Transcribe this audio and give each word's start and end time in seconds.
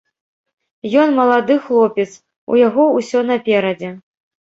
Ён 1.01 1.13
малады 1.19 1.59
хлопец, 1.67 2.09
у 2.55 2.61
яго 2.67 2.91
ўсё 2.99 3.19
наперадзе. 3.33 3.97